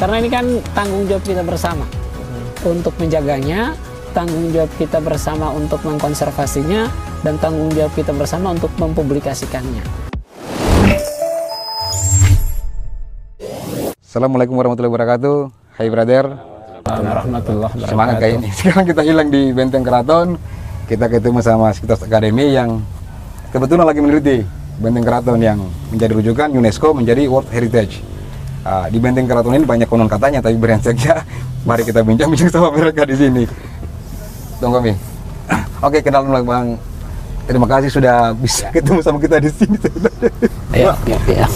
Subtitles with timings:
[0.00, 1.84] karena ini kan tanggung jawab kita bersama
[2.64, 3.76] untuk menjaganya,
[4.16, 6.88] tanggung jawab kita bersama untuk mengkonservasinya,
[7.20, 9.84] dan tanggung jawab kita bersama untuk mempublikasikannya.
[14.00, 15.36] Assalamualaikum warahmatullahi wabarakatuh.
[15.76, 16.24] Hai brother,
[16.88, 17.92] Warahmatullahi wabarakatuh.
[17.92, 18.48] semangat kayak ini.
[18.58, 20.40] Sekarang kita hilang di Benteng Keraton.
[20.88, 22.80] Kita ketemu sama Sekitar Academy yang
[23.52, 24.48] kebetulan lagi meneliti
[24.80, 25.60] Benteng Keraton yang
[25.92, 28.19] menjadi rujukan UNESCO menjadi World Heritage.
[28.60, 31.24] Ah, di Benteng Keraton ini banyak konon katanya, tapi berengsek ya.
[31.68, 33.44] Mari kita bincang-bincang sama mereka di sini.
[34.60, 34.92] Dong kami.
[35.86, 36.76] Oke, kenalan dulu, Bang.
[37.48, 39.76] Terima kasih sudah bisa ketemu sama kita di sini.
[40.70, 41.46] Ya, ya, ya.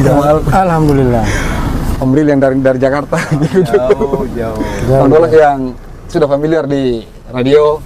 [0.00, 1.20] Jamal, Alhamdulillah.
[2.00, 3.20] Om Ril yang dari dari Jakarta.
[3.60, 5.76] jauh jauh Bang Dolak yang
[6.08, 7.76] sudah familiar di radio.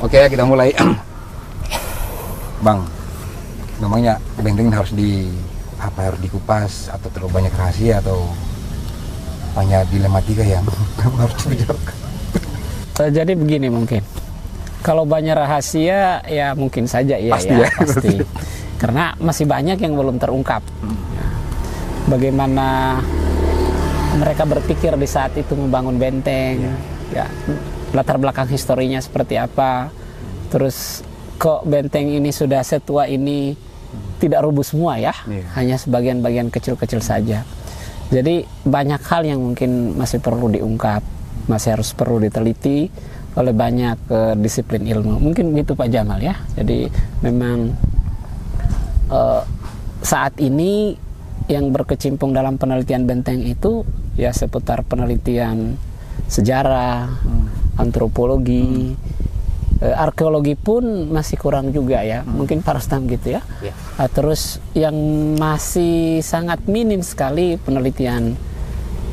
[0.00, 0.72] Oke, kita mulai.
[2.64, 2.88] Bang,
[3.76, 5.28] namanya benteng harus di
[5.76, 8.24] apa harus dikupas atau terlalu banyak rahasia atau
[9.56, 10.64] banyak dilematika yang
[11.20, 11.96] harus dibicarakan.
[13.00, 14.04] Eh, Jadi begini mungkin.
[14.84, 18.16] Kalau banyak rahasia ya mungkin saja ya Pasti ya, ya, pasti.
[18.80, 20.60] Karena masih banyak yang belum terungkap.
[21.16, 21.26] Ya.
[22.06, 23.00] Bagaimana
[24.20, 26.76] mereka berpikir di saat itu membangun benteng,
[27.10, 27.26] ya
[27.96, 29.88] latar belakang historinya seperti apa.
[30.52, 31.02] Terus
[31.40, 33.65] kok benteng ini sudah setua ini
[34.26, 35.44] tidak rubuh semua ya, Iya.
[35.54, 37.46] hanya sebagian-bagian kecil-kecil saja.
[38.10, 41.02] Jadi banyak hal yang mungkin masih perlu diungkap,
[41.50, 42.86] masih harus perlu diteliti
[43.34, 45.18] oleh banyak eh, disiplin ilmu.
[45.20, 46.34] Mungkin begitu Pak Jamal ya.
[46.54, 46.86] Jadi
[47.22, 47.74] memang
[49.10, 49.42] eh,
[50.02, 50.94] saat ini
[51.46, 53.86] yang berkecimpung dalam penelitian benteng itu
[54.18, 55.78] ya seputar penelitian
[56.26, 57.06] sejarah,
[57.78, 58.98] antropologi,
[59.80, 62.22] eh, arkeologi pun masih kurang juga ya.
[62.24, 63.42] Mungkin Parastam gitu ya.
[63.96, 64.94] Ah, terus yang
[65.36, 68.36] masih sangat minim sekali penelitian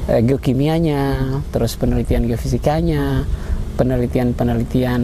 [0.08, 3.24] eh, geokimianya, terus penelitian geofisikanya,
[3.76, 5.02] penelitian-penelitian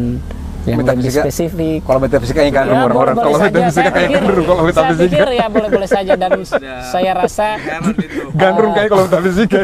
[0.62, 1.22] yang lebih Metafisika?
[1.24, 1.80] spesifik.
[1.82, 5.06] Kalau metafisika yang kan Ya, orang-orang kalau metafisika Saya kayak gandrung kalau Saya metafisika.
[5.10, 6.32] pikir ya boleh-boleh saja dan
[6.92, 7.48] saya rasa
[8.40, 9.60] Gandrung kayak kalau metafisika.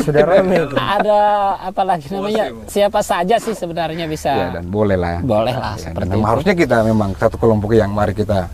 [0.00, 0.74] Sudah rame itu.
[0.76, 1.20] ada
[1.62, 5.18] apalagi namanya siapa saja sih sebenarnya bisa ya dan boleh lah.
[5.20, 6.22] boleh lah Ya, seperti itu.
[6.22, 8.50] harusnya kita memang satu kelompok yang mari kita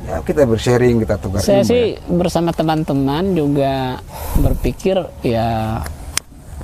[0.00, 2.00] ya kita bersharing, kita tukar Saya ilmu, sih ya.
[2.16, 4.00] bersama teman-teman juga
[4.36, 5.78] berpikir ya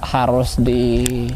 [0.02, 1.28] harus di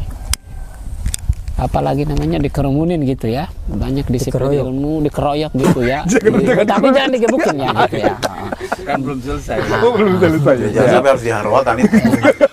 [1.59, 4.63] apalagi namanya dikerumunin gitu ya banyak disiplin Dikeroyok.
[4.65, 8.13] ilmu dikeroyok gitu ya Jangan- jangan tapi jangan digebukin ya gitu ya
[8.87, 10.55] kan belum selesai Oh, belum selesai.
[10.55, 10.69] ya?
[10.73, 11.95] Jangan sampai harus diharwakan itu.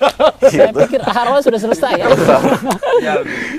[0.53, 2.07] saya pikir Harwa sudah selesai ya
[3.01, 3.15] ya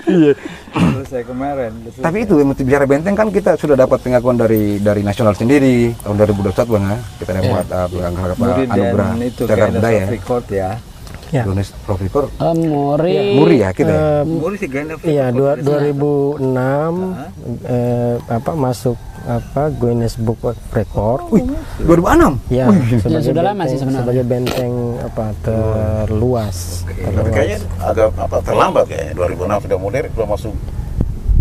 [0.05, 0.31] Iya.
[0.69, 2.03] selesai kemarin selesai.
[2.03, 6.15] Tapi itu yang bicara benteng kan kita sudah dapat pengakuan dari dari nasional sendiri tahun
[6.21, 6.97] 2021 bang ya.
[7.17, 10.05] Kita dapat uh, apa, Muri anugerah itu cagar budaya.
[10.07, 10.69] record ya
[11.29, 11.43] Ya.
[11.43, 13.87] Indonesia Profikor Eh, Muri Muri ya kita.
[13.87, 13.99] ya?
[14.17, 14.69] Eh, Muri sih
[15.03, 16.93] Iya, dua- 2006
[17.63, 21.27] eh, apa masuk apa Guinness Book of Record.
[21.29, 21.43] Wih,
[21.81, 22.39] 2006.
[22.47, 22.71] Ya,
[23.03, 24.07] Ya, sudah lama sih sebenarnya.
[24.07, 26.87] sebagai benteng apa terluas.
[26.87, 27.27] Tapi terluas.
[27.29, 30.55] kayaknya agak apa terlambat kayaknya 2006 sudah modern sudah masuk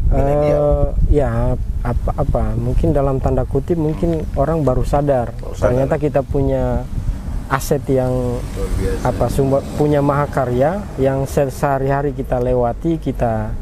[0.08, 1.30] Eh, ya
[1.82, 5.58] apa apa mungkin dalam tanda kutip mungkin orang baru sadar, sadar.
[5.60, 6.86] ternyata kita punya
[7.46, 8.42] aset yang
[9.06, 13.54] apa sumber punya mahakarya yang se- sehari-hari kita lewati kita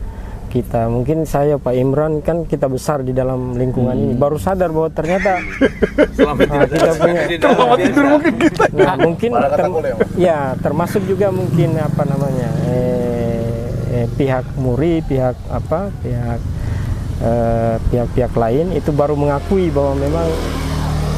[0.48, 4.14] kita mungkin saya Pak Imran kan kita besar di dalam lingkungan ini.
[4.14, 5.42] Baru sadar bahwa ternyata
[6.46, 8.64] nah, kita punya selama tidur mungkin kita.
[8.70, 13.66] Nah, mungkin ter- boleh, ya termasuk juga mungkin apa namanya eh,
[13.98, 16.40] eh, pihak muri pihak apa pihak
[17.18, 20.28] eh, pihak-pihak lain itu baru mengakui bahwa memang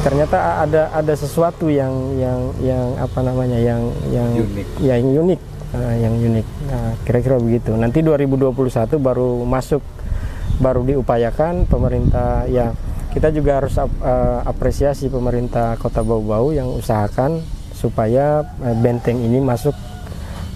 [0.06, 3.82] ternyata ada ada sesuatu yang yang yang apa namanya yang
[4.14, 4.66] yang Unik.
[4.78, 5.40] yang unik.
[5.74, 6.46] Eh, yang unik.
[6.70, 7.74] Nah, kira-kira begitu.
[7.74, 8.54] Nanti 2021
[9.02, 9.82] baru masuk
[10.62, 12.46] baru diupayakan pemerintah.
[12.46, 12.70] Ya
[13.10, 17.42] kita juga harus ap- eh, apresiasi pemerintah Kota Bau-Bau yang usahakan
[17.74, 19.74] supaya eh, benteng ini masuk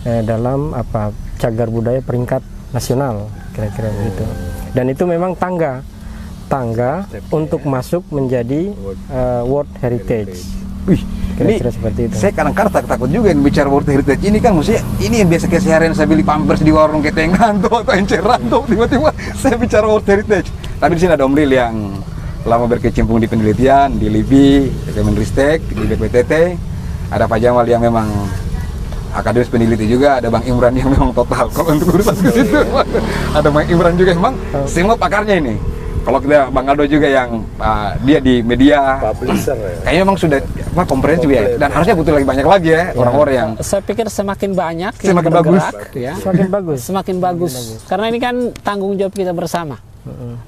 [0.06, 1.11] eh, dalam apa
[1.43, 4.23] cagar budaya peringkat nasional kira-kira begitu.
[4.70, 5.82] Dan itu memang tangga
[6.50, 8.75] tangga untuk masuk menjadi
[9.08, 10.35] eh, World Heritage
[10.88, 14.43] Wih, ini kira-kira seperti itu saya kadang-kadang tak- takut juga yang bicara World Heritage ini
[14.43, 18.41] kan maksudnya ini yang biasa keseharian saya beli pampers di warung ketengan tuh atau enceran
[18.49, 20.49] tuh tiba-tiba saya bicara World Heritage.
[20.81, 21.75] Tapi di sini ada Om Lil yang
[22.43, 26.32] lama berkecimpung di penelitian di LIPI, di Kemenristek, di BPTT.
[27.12, 28.08] Ada Pak Jamal yang memang
[29.12, 32.56] akademis peneliti juga, ada Bang Imran yang memang total kalau untuk urusan ke situ.
[33.37, 35.61] ada Bang Imran juga memang semua pakarnya ini.
[36.11, 39.75] Kalau kita Bang Aldo juga yang uh, dia di media Publisher ya.
[39.87, 43.51] kayaknya memang sudah apa komprehensif ya dan harusnya butuh lagi banyak lagi ya orang-orang yang
[43.62, 45.62] Saya pikir semakin banyak yang Semakin bagus.
[45.95, 46.12] ya.
[46.19, 46.79] Semakin bagus.
[46.83, 47.53] Semakin bagus.
[47.87, 49.79] Karena ini kan tanggung jawab kita bersama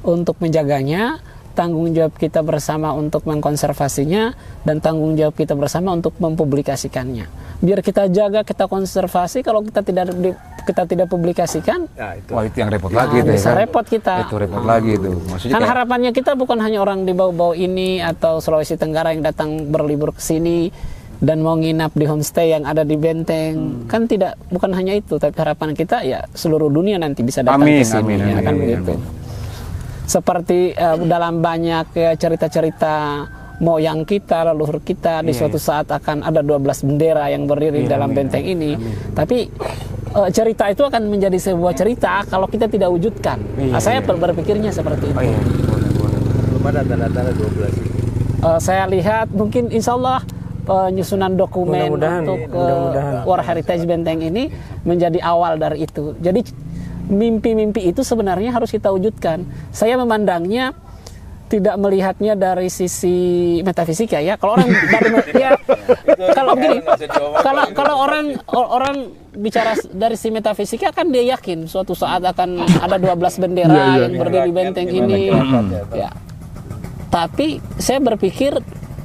[0.02, 1.22] untuk menjaganya,
[1.52, 7.28] tanggung jawab kita bersama untuk mengkonservasinya, dan tanggung jawab kita bersama untuk mempublikasikannya.
[7.62, 9.44] Biar kita jaga, kita konservasi.
[9.44, 12.30] Kalau kita tidak di- kita tidak publikasikan, Nah, itu.
[12.30, 13.56] wah itu yang repot nah, lagi itu ya bisa kan?
[13.58, 14.14] repot kita.
[14.22, 17.98] itu repot lagi itu maksudnya Kan kayak- harapannya kita bukan hanya orang di bawah-bawah ini
[17.98, 20.70] atau Sulawesi Tenggara yang datang berlibur ke sini
[21.18, 23.54] dan mau nginap di homestay yang ada di Benteng.
[23.54, 23.86] Hmm.
[23.86, 27.78] Kan tidak bukan hanya itu, tapi harapan kita ya seluruh dunia nanti bisa datang Amin,
[27.78, 28.02] ke sini.
[28.02, 28.92] amin, ya amin, kan amin, begitu.
[28.92, 29.00] amin.
[30.04, 32.94] Seperti eh, dalam banyak ya, cerita-cerita
[33.58, 38.10] moyang kita, leluhur kita Iya, di suatu saat akan ada 12 bendera yang berdiri dalam
[38.10, 38.74] benteng ini.
[39.14, 39.46] Tapi
[40.14, 43.38] eh, cerita itu akan menjadi sebuah cerita kalau kita tidak wujudkan.
[43.54, 45.14] Iya, Nah, saya ber- berpikirnya seperti itu.
[45.14, 46.18] oh iya boleh boleh
[46.48, 47.90] Belum ada tanda-tanda 12 itu.
[48.40, 50.20] Eh, saya lihat mungkin insya Allah
[50.62, 53.14] penyusunan dokumen Mudah-mudahan, untuk iya, eh, mudah-mudahan.
[53.24, 54.42] World Heritage Benteng ini
[54.82, 56.14] menjadi awal dari itu.
[56.16, 56.40] Jadi
[57.04, 59.42] mimpi-mimpi itu sebenarnya harus kita wujudkan.
[59.70, 60.70] Saya memandangnya
[61.52, 63.16] tidak melihatnya dari sisi
[63.60, 64.40] metafisika ya.
[64.40, 65.50] Kalau orang baru ya
[66.32, 66.80] kalau begini,
[67.44, 68.96] kalau kalau orang orang
[69.32, 74.48] bicara dari si metafisika kan dia yakin suatu saat akan ada 12 bendera yang berdiri
[74.48, 75.28] di benteng ini.
[75.92, 76.08] Ya.
[77.06, 78.56] Tapi saya berpikir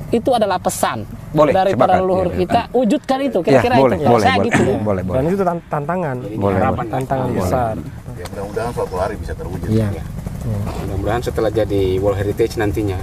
[0.08, 1.04] itu adalah pesan
[1.36, 1.84] Boleh, dari sepakat.
[1.84, 2.62] para leluhur Iya, kita.
[2.72, 4.08] Wujudkan itu ya kira-kira boleh itu.
[4.08, 4.64] boleh saya boleh gitu.
[4.80, 6.18] boleh boleh Dan itu tan- tantangan.
[6.40, 6.58] Boleh,
[6.88, 7.76] Tantangan besar.
[8.16, 9.68] Ya, mudah-mudahan suatu hari bisa terwujud.
[10.48, 10.60] Iya.
[10.82, 12.96] Mudah-mudahan setelah jadi World Heritage nantinya.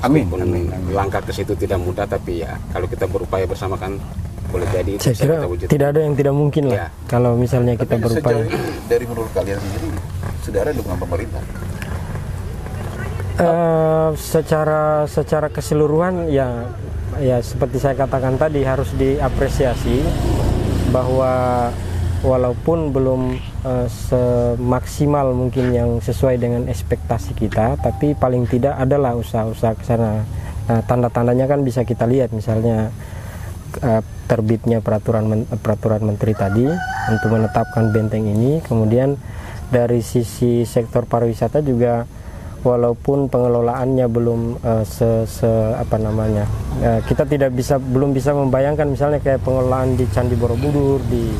[0.00, 0.92] Amin, amin, amin.
[0.92, 3.96] Langkah ke situ tidak mudah tapi ya kalau kita berupaya bersama kan
[4.50, 6.88] boleh jadi itu Saya kira kita tidak ada yang tidak mungkin lah Ya.
[7.06, 8.44] kalau misalnya kita Tapi berupaya.
[8.44, 9.88] sejauh ini dari menurut kalian sendiri
[10.42, 11.42] sudah ada dukungan pemerintah.
[13.32, 16.68] Eh, secara secara keseluruhan ya
[17.16, 20.04] ya seperti saya katakan tadi harus diapresiasi
[20.90, 21.72] bahwa
[22.20, 29.74] walaupun belum eh, semaksimal mungkin yang sesuai dengan ekspektasi kita tapi paling tidak adalah usaha-usaha
[29.78, 30.22] ke sana.
[30.62, 32.94] Nah, tanda-tandanya kan bisa kita lihat misalnya
[33.82, 36.64] eh, terbitnya peraturan peraturan menteri tadi
[37.10, 39.18] untuk menetapkan benteng ini kemudian
[39.68, 42.06] dari sisi sektor pariwisata juga
[42.62, 46.46] walaupun pengelolaannya belum eh, se, se- apa namanya
[46.82, 51.30] kita tidak bisa belum bisa membayangkan misalnya kayak pengelolaan di Candi Borobudur di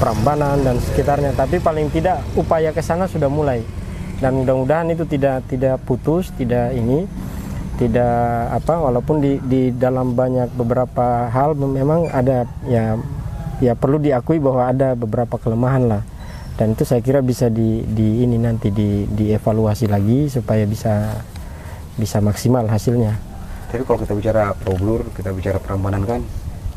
[0.00, 1.36] Prambanan dan sekitarnya.
[1.36, 3.60] Tapi paling tidak upaya ke sana sudah mulai.
[4.16, 7.04] Dan mudah-mudahan itu tidak tidak putus tidak ini
[7.80, 13.00] tidak apa walaupun di di dalam banyak beberapa hal memang ada ya
[13.60, 16.02] ya perlu diakui bahwa ada beberapa kelemahan lah.
[16.56, 21.16] Dan itu saya kira bisa di, di ini nanti di dievaluasi lagi supaya bisa
[21.96, 23.16] bisa maksimal hasilnya.
[23.72, 26.20] Tapi kalau kita bicara Borobudur, kita bicara Prambanan kan,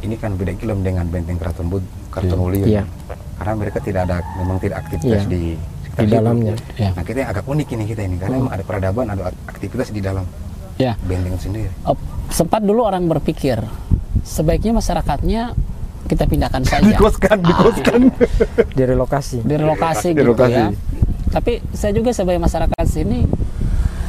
[0.05, 2.63] ini kan beda film dengan benteng Keraton Bud, Keraton Ulio.
[2.63, 2.83] Iya.
[3.33, 5.29] Karena mereka tidak ada, memang tidak aktivitas Iya.
[5.29, 5.43] di
[5.93, 6.89] Di dalamnya, iya.
[6.89, 10.01] Nah kita yang agak unik ini kita ini, karena memang ada peradaban, ada aktivitas di
[10.01, 10.25] dalam
[10.73, 10.97] Ya.
[10.99, 11.69] benteng sendiri.
[11.69, 11.97] Eh,
[12.29, 13.61] sempat dulu orang berpikir
[14.21, 15.53] sebaiknya masyarakatnya
[16.03, 16.81] kita pindahkan saja.
[16.83, 18.01] Dikoskan, dikoskan.
[18.77, 20.53] direlokasi direlokasi gitu Direlokasi.
[20.55, 20.67] ya.
[21.29, 23.29] Tapi saya juga sebagai masyarakat sini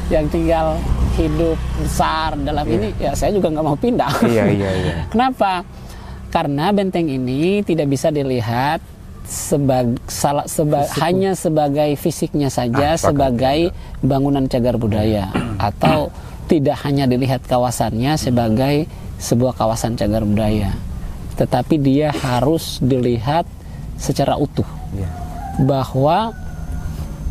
[0.08, 0.80] yang tinggal
[1.14, 4.12] hidup besar dalam ini ya saya juga nggak mau pindah.
[4.24, 4.94] iya, iya, iya.
[5.12, 5.60] Kenapa?
[6.34, 8.82] Karena benteng ini tidak bisa dilihat
[9.24, 13.70] sebagai salah seba- hanya sebagai fisiknya saja Ah, sebagai
[14.02, 15.30] bangunan cagar budaya.
[15.56, 16.10] Atau
[16.44, 20.74] tidak hanya dilihat kawasannya sebagai sebuah kawasan cagar budaya.
[21.34, 23.46] Tetapi dia harus dilihat
[23.94, 24.66] secara utuh.
[24.90, 25.06] Iya.
[25.56, 26.34] bahwa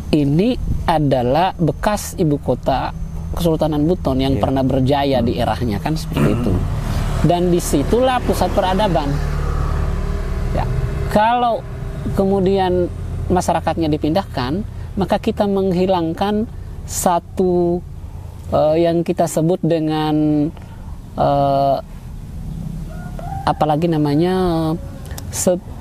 [0.08, 2.96] ini adalah bekas ibu kota
[3.34, 6.52] Kesultanan Buton yang pernah berjaya di eranya kan seperti itu.
[7.24, 9.08] Dan di situlah pusat peradaban.
[10.52, 10.68] Ya,
[11.08, 11.64] kalau
[12.12, 12.92] kemudian
[13.32, 14.60] masyarakatnya dipindahkan,
[14.94, 16.44] maka kita menghilangkan
[16.84, 17.80] satu
[18.52, 20.46] eh, yang kita sebut dengan
[21.16, 21.76] eh,
[23.44, 24.36] apalagi namanya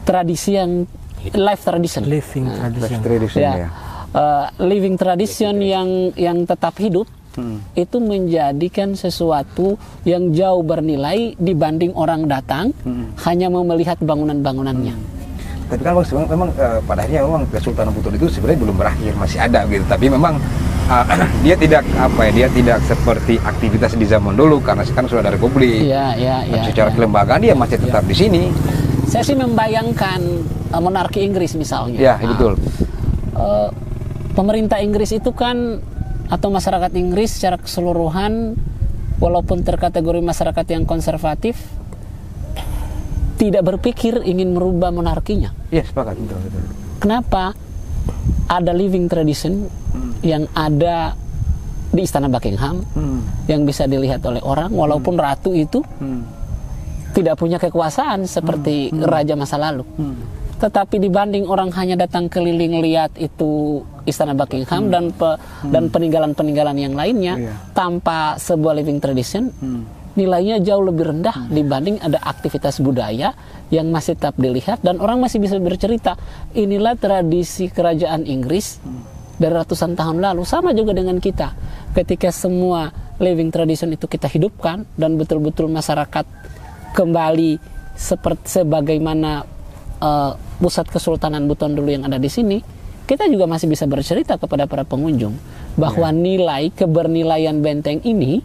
[0.08, 0.88] tradisi yang
[1.36, 2.04] life tradition.
[2.08, 3.70] living Nah, tradition Tradition ya, ya.
[4.16, 7.08] eh, living tradition yang yang tetap hidup
[7.74, 9.76] itu menjadikan sesuatu
[10.06, 12.70] yang jauh bernilai dibanding orang datang
[13.26, 15.14] hanya mau melihat bangunan-bangunannya.
[15.64, 19.40] Tapi kan memang, memang, eh, pada akhirnya memang Kesultanan Buton itu sebenarnya belum berakhir, masih
[19.42, 19.82] ada gitu.
[19.90, 20.38] Tapi memang
[20.92, 21.06] eh,
[21.48, 25.34] dia tidak apa ya, dia tidak seperti aktivitas di zaman dulu karena sekarang sudah ada
[25.34, 25.90] republik.
[25.90, 26.62] Iya, iya, iya.
[26.68, 26.96] secara iya.
[27.00, 28.54] kelembagaan dia masih tetap di sini.
[29.10, 30.20] Saya sih membayangkan
[30.70, 31.98] eh, monarki Inggris misalnya.
[31.98, 32.54] Ya, Nah, betul.
[33.34, 33.70] eh,
[34.38, 35.80] pemerintah Inggris itu kan
[36.34, 38.58] atau masyarakat Inggris secara keseluruhan
[39.22, 41.62] walaupun terkategori masyarakat yang konservatif
[43.38, 45.54] tidak berpikir ingin merubah monarkinya.
[45.70, 46.18] Iya sepakat.
[46.18, 46.62] Betul betul.
[46.98, 47.54] Kenapa?
[48.50, 49.70] Ada living tradition
[50.26, 51.14] yang ada
[51.94, 52.82] di istana Buckingham
[53.46, 55.86] yang bisa dilihat oleh orang walaupun ratu itu
[57.14, 59.86] tidak punya kekuasaan seperti raja masa lalu.
[60.64, 65.36] Tetapi dibanding orang hanya datang keliling lihat itu istana Buckingham dan pe-
[65.68, 67.54] dan peninggalan-peninggalan yang lainnya Iya.
[67.76, 69.52] tanpa sebuah living tradition
[70.14, 73.34] nilainya jauh lebih rendah dibanding ada aktivitas budaya
[73.68, 76.14] yang masih tetap dilihat dan orang masih bisa bercerita.
[76.54, 78.78] Inilah tradisi kerajaan Inggris
[79.36, 80.46] dari ratusan tahun lalu.
[80.46, 81.58] Sama juga dengan kita.
[81.92, 86.24] Ketika semua living tradition itu kita hidupkan dan betul-betul masyarakat
[86.92, 87.58] kembali
[87.94, 89.42] seperti sebagaimana
[89.98, 90.32] eh,
[90.64, 92.64] pusat kesultanan Buton dulu yang ada di sini
[93.04, 95.36] kita juga masih bisa bercerita kepada para pengunjung
[95.76, 98.40] bahwa nilai kebernilaian benteng ini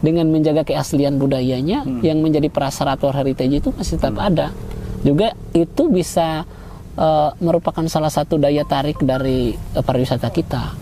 [0.00, 4.56] dengan menjaga keaslian budayanya yang menjadi prasyarat World heritage itu masih tetap ada.
[5.04, 6.48] Juga itu bisa
[6.96, 10.72] eh, merupakan salah satu daya tarik dari eh, pariwisata kita.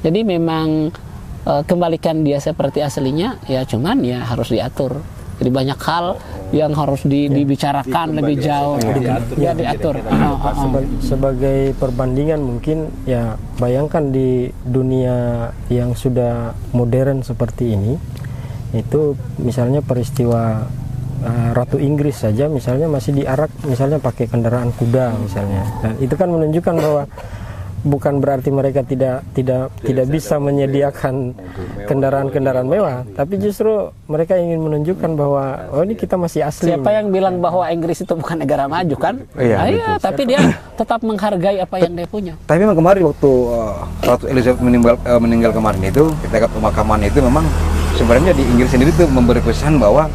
[0.00, 0.88] Jadi memang
[1.44, 5.04] eh, kembalikan dia seperti aslinya ya cuman ya harus diatur
[5.38, 6.18] jadi banyak hal
[6.50, 8.74] yang harus di- dibicarakan lebih jauh.
[9.36, 10.00] Ya diatur.
[10.00, 10.54] Oh, oh, oh.
[10.58, 17.94] Seba- sebagai perbandingan mungkin ya bayangkan di dunia yang sudah modern seperti ini
[18.68, 20.68] itu misalnya peristiwa
[21.24, 25.62] uh, Ratu Inggris saja misalnya masih diarak misalnya pakai kendaraan kuda misalnya.
[25.80, 27.02] Dan itu kan menunjukkan bahwa
[27.80, 31.30] bukan berarti mereka tidak tidak tidak bisa menyediakan
[31.86, 33.70] kendaraan-kendaraan mewah tapi justru
[34.06, 38.12] mereka ingin menunjukkan bahwa oh ini kita masih asli Siapa yang bilang bahwa Inggris itu
[38.12, 39.14] bukan negara maju kan?
[39.34, 39.96] Iya, Ah, betul.
[40.02, 40.40] tapi dia
[40.74, 42.32] tetap menghargai apa yang dia punya.
[42.44, 47.18] Tapi memang kemarin waktu uh, Ratu Elizabeth meninggal, uh, meninggal kemarin itu, ketika pemakaman itu
[47.20, 47.44] memang
[47.94, 50.06] sebenarnya di Inggris sendiri itu memberi pesan bahwa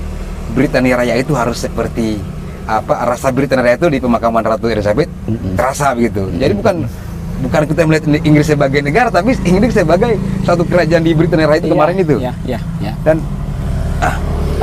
[0.53, 2.19] Britania Raya itu harus seperti
[2.63, 5.09] apa rasa Britania Raya itu di pemakaman Ratu Elizabeth
[5.55, 6.29] terasa begitu.
[6.33, 6.75] Jadi bukan
[7.43, 10.15] bukan kita melihat Inggris sebagai negara, tapi Inggris sebagai
[10.47, 12.15] satu kerajaan di Britania Raya itu kemarin Iya, itu.
[12.23, 12.93] Ya, ya, ya.
[13.03, 13.17] Dan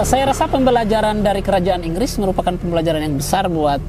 [0.01, 3.85] Saya rasa pembelajaran dari kerajaan Inggris merupakan pembelajaran yang besar buat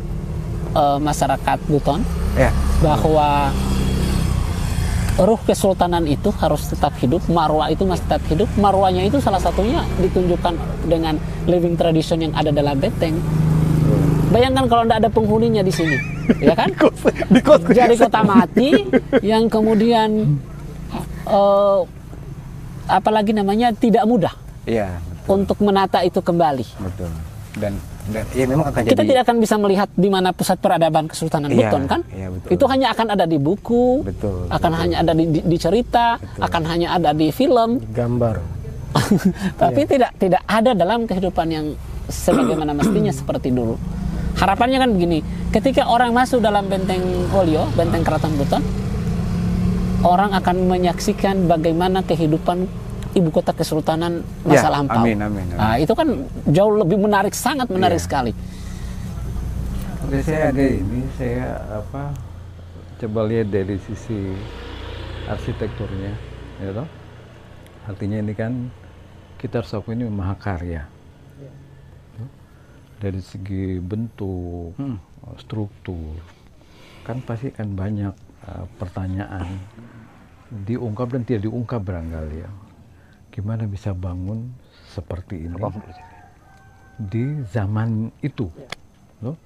[0.76, 2.04] eh, masyarakat Buton
[2.36, 2.52] ya
[2.84, 3.56] bahwa
[5.22, 8.50] ruh kesultanan itu harus tetap hidup, marwah itu masih tetap hidup.
[8.60, 10.54] Marwahnya itu salah satunya ditunjukkan
[10.88, 11.16] dengan
[11.48, 13.16] living tradition yang ada dalam benteng.
[14.32, 15.96] Bayangkan kalau tidak ada penghuninya di sini,
[16.40, 16.70] ya kan?
[17.68, 18.70] Jadi kota mati
[19.20, 20.40] yang kemudian
[21.26, 21.80] eh,
[22.88, 24.34] apalagi namanya tidak mudah
[24.64, 26.68] iya untuk menata itu kembali.
[26.80, 27.12] betul.
[27.52, 27.76] Dan
[28.10, 31.52] dan ya memang akan Kita jadi tidak akan bisa melihat di mana pusat peradaban Kesultanan
[31.54, 32.02] Iya, Buton kan?
[32.10, 32.50] iya, betul.
[32.58, 36.62] Itu hanya akan ada di buku, Betul, akan hanya ada di, di, di cerita, akan
[36.66, 38.42] hanya ada di film, gambar
[39.62, 41.66] tapi tidak tidak ada dalam kehidupan yang
[42.12, 43.80] sebagaimana mestinya seperti dulu.
[44.36, 45.20] Harapannya kan begini,
[45.52, 48.64] ketika orang masuk dalam benteng Wolio, benteng Keraton Buton,
[50.02, 52.66] orang akan menyaksikan bagaimana kehidupan
[53.12, 55.04] ibu kota kesultanan masa Ya, lampau.
[55.04, 55.58] amin, amin, amin.
[55.60, 56.08] Nah, itu kan
[56.48, 58.06] jauh lebih menarik, sangat menarik Iya.
[58.08, 58.32] sekali.
[60.08, 62.16] Oke, saya ada ini, saya apa
[62.98, 64.32] coba lihat dari sisi
[65.28, 66.12] arsitekturnya,
[66.60, 66.88] ya toh.
[67.86, 68.72] Artinya ini kan
[69.38, 70.86] kita harus ini mahakarya.
[73.02, 74.78] Dari segi bentuk,
[75.42, 76.22] struktur,
[77.02, 78.14] kan pasti kan banyak
[78.46, 79.58] uh, pertanyaan
[80.70, 82.52] diungkap dan tidak diungkap barangkali ya.
[83.34, 84.54] Gimana bisa bangun
[84.94, 85.58] seperti ini
[87.10, 88.46] di zaman itu,
[89.24, 89.38] loh?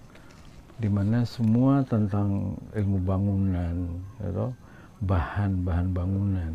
[0.75, 3.75] di mana semua tentang ilmu bangunan,
[4.19, 4.51] ya
[4.99, 6.51] bahan-bahan bangunan,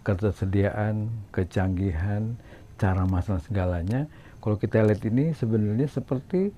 [0.00, 2.36] ketersediaan, kecanggihan,
[2.80, 4.08] cara masalah segalanya.
[4.40, 6.52] Kalau kita lihat ini sebenarnya seperti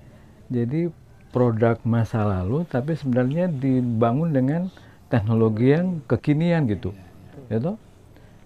[0.47, 0.87] jadi
[1.35, 4.71] produk masa lalu, tapi sebenarnya dibangun dengan
[5.11, 6.95] teknologi yang kekinian gitu,
[7.51, 7.77] ya toh.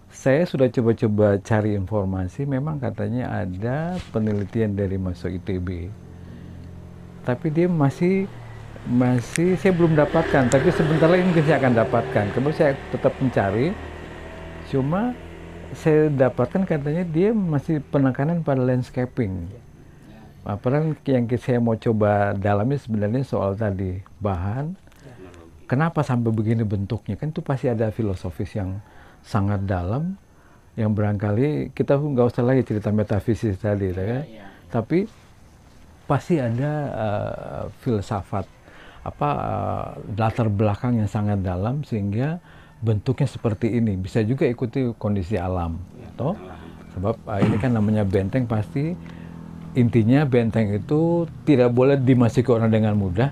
[0.07, 5.91] Saya sudah coba-coba cari informasi, memang katanya ada penelitian dari masuk ITB,
[7.27, 8.25] tapi dia masih
[8.87, 10.47] masih saya belum dapatkan.
[10.47, 12.25] Tapi sebentar lagi mungkin saya akan dapatkan.
[12.31, 13.75] Kemudian saya tetap mencari.
[14.71, 15.11] Cuma
[15.75, 19.49] saya dapatkan katanya dia masih penekanan pada landscaping.
[20.47, 24.71] Padahal yang saya mau coba dalami sebenarnya soal tadi bahan.
[25.67, 27.19] Kenapa sampai begini bentuknya?
[27.19, 28.79] Kan itu pasti ada filosofis yang
[29.27, 30.15] sangat dalam
[30.77, 34.23] yang barangkali kita nggak usah lagi cerita metafisis tadi ya kan?
[34.69, 35.09] tapi
[36.05, 38.45] pasti ada uh, filsafat
[39.01, 42.37] apa uh, latar belakang yang sangat dalam sehingga
[42.81, 43.97] bentuknya seperti ini.
[43.97, 45.81] Bisa juga ikuti kondisi alam,
[46.17, 46.37] toh.
[46.97, 48.97] Sebab ah, ini kan namanya benteng pasti
[49.77, 53.29] intinya benteng itu tidak boleh dimasuki orang dengan mudah.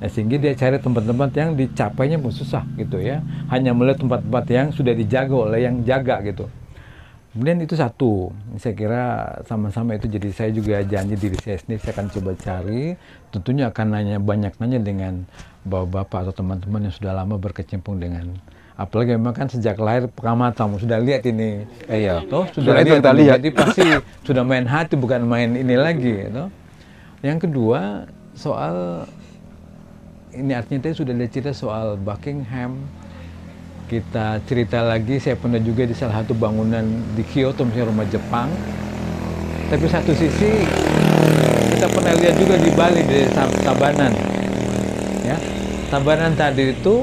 [0.00, 3.20] Nah, sehingga dia cari tempat-tempat yang dicapainya pun susah gitu ya.
[3.52, 6.48] Hanya melihat tempat-tempat yang sudah dijaga oleh yang jaga gitu.
[7.30, 9.02] Kemudian itu satu, saya kira
[9.46, 12.98] sama-sama itu jadi saya juga janji diri saya sendiri saya akan coba cari.
[13.30, 15.28] Tentunya akan nanya banyak nanya dengan
[15.62, 18.34] bapak-bapak atau teman-teman yang sudah lama berkecimpung dengan
[18.80, 22.24] apalagi memang kan sejak lahir pengamatan sudah lihat ini Iya.
[22.24, 23.36] toh sudah Sudah lihat, kita lihat.
[23.36, 23.82] jadi pasti
[24.26, 26.48] sudah main hati bukan main ini lagi toh.
[27.20, 29.04] yang kedua soal
[30.32, 32.80] ini artinya tadi sudah lihat cerita soal Buckingham
[33.86, 36.80] kita cerita lagi saya pernah juga di salah satu bangunan
[37.12, 38.48] di Kyoto misalnya rumah Jepang
[39.68, 40.64] tapi satu sisi
[41.70, 43.20] kita pernah lihat juga di Bali di
[43.60, 44.12] Tabanan
[45.20, 45.36] ya
[45.90, 47.02] Tabanan tadi itu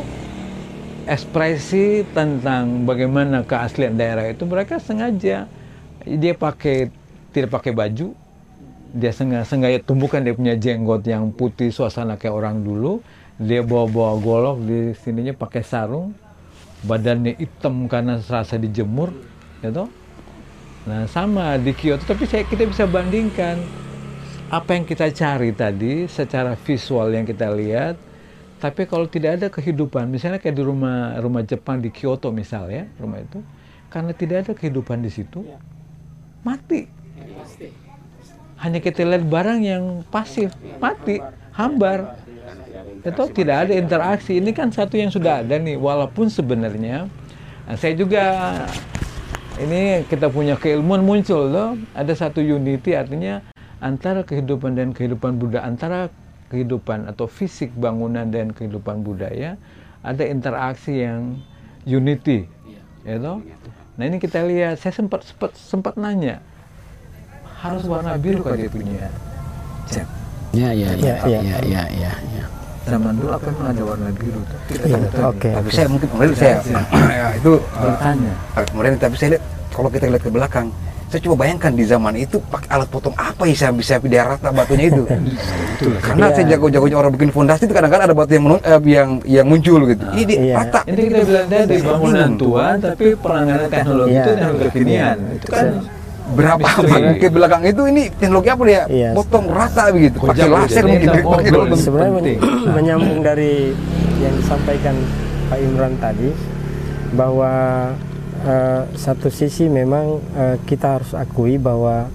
[1.08, 5.48] ekspresi tentang bagaimana keaslian daerah itu mereka sengaja.
[6.04, 6.92] Dia pakai
[7.32, 8.12] tidak pakai baju.
[8.92, 13.00] Dia sengaja, sengaja tumbuhkan dia punya jenggot yang putih suasana kayak orang dulu.
[13.40, 16.12] Dia bawa-bawa golok di sininya pakai sarung.
[16.84, 19.10] Badannya hitam karena serasa dijemur
[19.66, 19.90] gitu
[20.88, 23.60] nah sama di Kyoto tapi saya kita bisa bandingkan.
[24.48, 28.00] Apa yang kita cari tadi secara visual yang kita lihat
[28.58, 32.90] tapi kalau tidak ada kehidupan misalnya kayak di rumah rumah Jepang di Kyoto misal ya
[32.98, 33.40] rumah itu
[33.88, 35.46] karena tidak ada kehidupan di situ
[36.48, 36.82] mati.
[38.58, 41.22] Hanya kita lihat barang yang pasif mati
[41.54, 42.18] hambar.
[43.06, 44.42] Itu tidak ada interaksi.
[44.42, 47.06] Ini kan satu yang sudah ada nih walaupun sebenarnya
[47.68, 48.24] nah, saya juga
[49.62, 51.70] ini kita punya keilmuan muncul loh.
[51.94, 53.44] Ada satu unity artinya
[53.78, 56.10] antara kehidupan dan kehidupan budaya antara
[56.48, 59.56] kehidupan atau fisik bangunan dan kehidupan budaya
[60.02, 61.40] ada interaksi yang
[61.84, 62.48] unity
[63.04, 63.40] ya toh?
[63.96, 66.40] nah ini kita lihat saya sempat sempat sempat nanya
[67.60, 69.10] harus warna biru kalau dia punya?
[69.90, 70.08] cat
[70.56, 71.58] Ya, ya, ya, Ya, ya, ya.
[71.60, 72.44] ya, ya, ya.
[72.88, 74.40] zaman dulu apa memang ada warna biru?
[74.48, 75.50] Tuh kita Iya, tidak tahu oke.
[75.52, 76.56] Tapi saya mungkin kemarin saya
[77.20, 78.34] ya, itu uh, bertanya
[78.64, 79.44] kemudian tapi saya lihat
[79.76, 80.68] kalau kita lihat ke belakang
[81.08, 84.52] saya coba bayangkan di zaman itu pakai alat potong apa ya bisa bisa dia rata
[84.52, 85.04] batunya itu?
[86.06, 89.46] Karena saya jago-jagonya orang bikin fondasi itu kadang-kadang ada batu yang menun- eh, yang yang
[89.46, 90.04] muncul gitu.
[90.12, 90.56] Ini dia Iya.
[90.60, 90.80] rata.
[90.84, 94.20] Ini kita bilang tadi bangunan tua tapi penanganan teknologi Iya.
[94.20, 95.66] itu teknologi kekinian itu kan
[96.28, 98.84] berapa abad ke belakang itu ini teknologi apa dia?
[98.86, 99.10] Iya.
[99.16, 100.18] potong rata begitu.
[100.20, 101.08] Pakai laser mungkin.
[101.08, 102.40] Ini pakai sebenarnya men-
[102.76, 103.72] menyambung dari
[104.20, 104.96] yang disampaikan
[105.48, 106.36] Pak Imran tadi
[107.14, 107.52] bahwa
[108.44, 112.10] eh, satu sisi memang eh, kita harus akui bahwa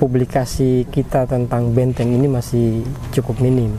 [0.00, 2.80] publikasi kita tentang benteng ini masih
[3.12, 3.76] cukup minim.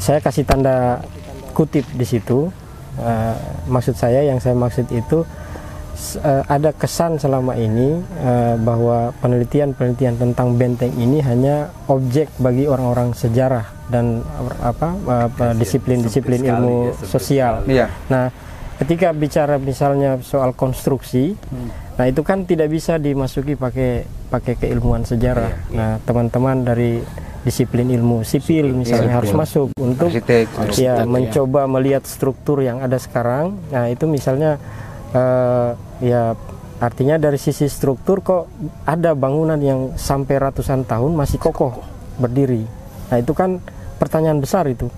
[0.00, 1.04] Saya kasih tanda
[1.52, 2.48] kutip di situ.
[2.96, 3.36] Eh,
[3.68, 5.24] maksud saya yang saya maksud itu
[6.20, 13.16] eh, ada kesan selama ini eh, bahwa penelitian-penelitian tentang benteng ini hanya objek bagi orang-orang
[13.16, 14.24] sejarah dan
[14.60, 14.96] apa
[15.28, 17.54] apa, disiplin-disiplin sekali ilmu ya, sosial.
[17.68, 18.32] iya Nah,
[18.82, 21.38] ketika bicara misalnya soal konstruksi,
[21.94, 25.70] nah itu kan tidak bisa dimasuki pakai pakai keilmuan sejarah.
[25.70, 26.98] Nah, teman-teman dari
[27.42, 30.46] disiplin ilmu sipil misalnya harus masuk untuk arsitek
[30.78, 33.58] ya mencoba melihat struktur yang ada sekarang.
[33.70, 34.58] Nah, itu misalnya
[35.14, 35.70] eh,
[36.02, 36.34] ya
[36.82, 38.50] artinya dari sisi struktur kok
[38.82, 41.78] ada bangunan yang sampai ratusan tahun masih kokoh
[42.18, 42.66] berdiri.
[43.10, 43.62] Nah, itu kan
[43.98, 44.90] pertanyaan besar itu.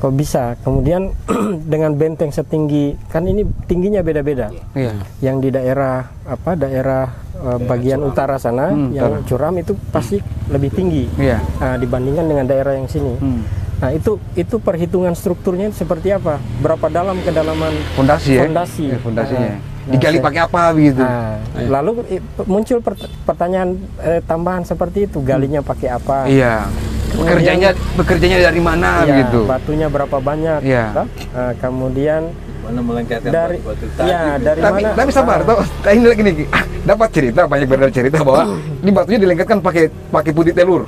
[0.00, 0.56] Kok bisa?
[0.58, 1.12] Kemudian
[1.72, 4.48] dengan benteng setinggi kan ini tingginya beda-beda.
[4.72, 7.04] iya Yang di daerah apa daerah
[7.36, 12.44] eh, bagian utara sana Hmm, yang curam itu pasti lebih tinggi iya Nah, dibandingkan dengan
[12.44, 13.12] daerah yang sini.
[13.14, 13.44] Hmm.
[13.78, 16.36] Nah, itu itu perhitungan strukturnya seperti apa?
[16.58, 18.84] Berapa dalam kedalaman fondasi ya Fondasi.
[18.86, 24.20] Iya, fondasinya Nah, digali saya- pakai apa begitu Nah, lalu i- muncul pert- pertanyaan eh,
[24.22, 26.24] tambahan seperti itu, galinya pakai apa?
[26.26, 26.68] iya
[27.12, 30.60] bekerjanya bekerjanya dari mana Ya, gitu batunya berapa banyak?
[30.62, 30.84] Iya.
[30.94, 31.06] toh?
[31.30, 32.22] Nah, kemudian
[32.60, 34.94] mana melengketkan dari batu-batu ya dari tapi mana?
[34.94, 38.42] tapi sabar Ah, tuh nah, ini lagi nih ah, dapat cerita banyak beredar cerita bahwa
[38.78, 40.84] ini batunya dilengketkan pakai pakai putih telur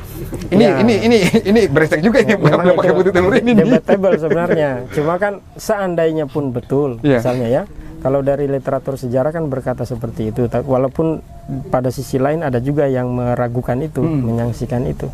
[0.48, 0.76] ini Ya.
[0.78, 3.64] ini ini ini brengsek juga ini memang pakai putih telur ini nih.
[3.66, 4.70] debatable sebenarnya.
[4.90, 7.18] Cuma kan seandainya pun betul, Iya.
[7.18, 7.62] misalnya ya,
[7.98, 10.44] kalau dari literatur sejarah kan berkata seperti itu.
[10.48, 11.24] Walaupun
[11.68, 14.24] pada sisi lain ada juga yang meragukan itu, Hmm.
[14.24, 15.08] menyangsikan itu.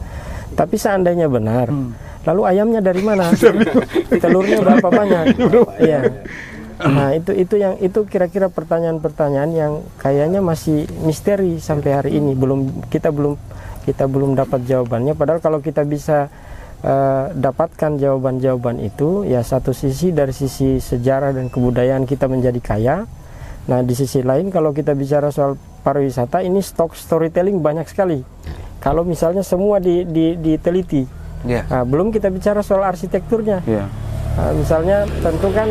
[0.58, 1.70] Tapi seandainya benar,
[2.26, 3.30] lalu ayamnya dari mana?
[4.22, 5.24] Telurnya berapa banyak?
[5.78, 6.26] Iya.
[6.82, 12.90] Nah itu itu yang itu kira-kira pertanyaan-pertanyaan yang kayaknya masih misteri sampai hari ini belum
[12.90, 13.38] kita belum
[13.86, 15.14] kita belum dapat jawabannya.
[15.14, 16.26] Padahal kalau kita bisa
[16.82, 22.96] eh, dapatkan jawaban-jawaban itu ya satu sisi dari sisi sejarah dan kebudayaan kita menjadi kaya
[23.68, 28.24] nah di sisi lain kalau kita bicara soal pariwisata ini stok storytelling banyak sekali
[28.78, 31.04] kalau misalnya semua di, di- diteliti
[31.46, 31.62] Iya.
[31.70, 33.86] Nah, belum kita bicara soal arsitekturnya Iya.
[34.34, 35.70] Nah, misalnya tentu kan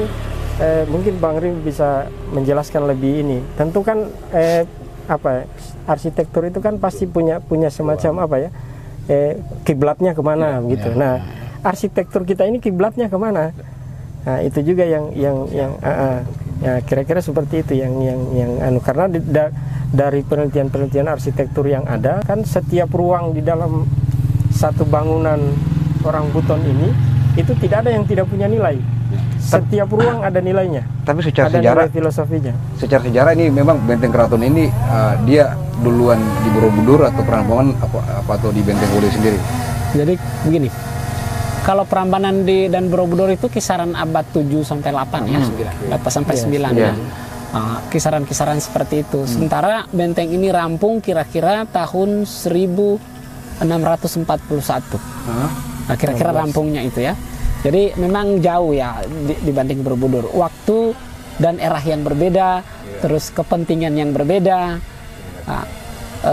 [0.63, 3.37] eh, mungkin Bang Rim bisa menjelaskan lebih ini.
[3.59, 4.63] Tentu kan eh,
[5.11, 5.43] apa ya,
[5.87, 8.49] arsitektur itu kan pasti punya punya semacam apa ya
[9.07, 10.91] eh, kiblatnya ke mana gitu.
[10.95, 11.19] Nah
[11.63, 13.51] arsitektur kita ini kiblatnya ke mana?
[14.23, 16.17] Nah itu juga yang yang yang ah, ah.
[16.57, 19.53] Ya kira-kira seperti itu yang yang yang anu karena di- da-
[19.87, 23.85] dari penelitian-penelitian arsitektur yang ada kan setiap ruang di dalam
[24.49, 25.37] satu bangunan
[26.01, 26.89] orang buton ini
[27.37, 28.81] itu tidak ada yang tidak punya nilai.
[29.37, 30.83] Setiap ruang ada nilainya.
[31.05, 32.53] Tapi secara ada sejarah nilai filosofinya.
[32.75, 38.01] secara sejarah ini memang benteng keraton ini uh, dia duluan di Borobudur atau Prambanan apa,
[38.25, 39.39] apa atau di benteng Uli sendiri.
[39.95, 40.67] Jadi begini,
[41.67, 45.43] kalau Prambanan di dan Borobudur itu kisaran abad 7 sampai 8 ya,
[45.91, 46.71] 8 sampai 9 Iya.
[46.71, 46.95] ya.
[47.47, 49.23] Ah, kisaran-kisaran seperti itu.
[49.23, 54.99] Sementara benteng ini rampung kira-kira tahun 1641.
[55.87, 57.13] Nah, kira-kira rampungnya itu ya.
[57.57, 60.29] Jadi memang jauh ya di- dibanding Borobudur.
[60.29, 60.93] Waktu
[61.37, 62.61] dan era yang berbeda,
[62.99, 64.59] terus kepentingan yang berbeda.
[65.43, 65.65] Nah,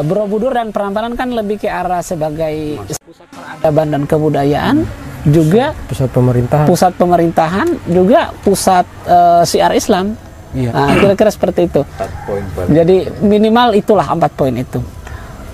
[0.02, 4.76] Borobudur dan Prambanan kan lebih ke arah sebagai pusat peradaban dan kebudayaan,
[5.24, 6.66] juga Pusat pemerintahan.
[6.66, 10.14] pusat pemerintahan, juga pusat eh, siar Islam.
[10.54, 11.82] Nah, kira-kira seperti itu.
[12.24, 14.78] poin Jadi minimal itulah empat poin itu.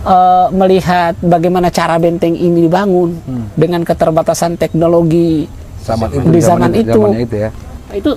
[0.01, 3.21] Eh, melihat bagaimana cara benteng ini dibangun
[3.53, 5.45] dengan keterbatasan teknologi
[5.81, 6.93] Zaman itu, Di zaman itu.
[6.93, 7.51] zamannya itu ya.
[7.91, 8.13] itu